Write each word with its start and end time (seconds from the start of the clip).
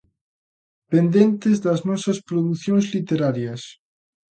Pendentes 0.91 1.57
das 1.65 1.79
nosas 1.89 2.17
producións 2.29 2.85
literarias. 2.95 3.61